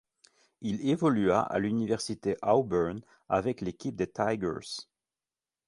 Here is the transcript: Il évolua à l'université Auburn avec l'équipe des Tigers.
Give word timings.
Il 0.61 0.89
évolua 0.89 1.41
à 1.41 1.59
l'université 1.59 2.35
Auburn 2.41 3.03
avec 3.29 3.61
l'équipe 3.61 3.95
des 3.95 4.09
Tigers. 4.11 4.87